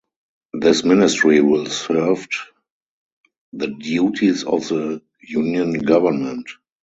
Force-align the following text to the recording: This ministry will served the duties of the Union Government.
This 0.53 0.83
ministry 0.83 1.41
will 1.41 1.67
served 1.67 2.33
the 3.53 3.67
duties 3.67 4.43
of 4.43 4.67
the 4.67 5.03
Union 5.19 5.73
Government. 5.73 6.47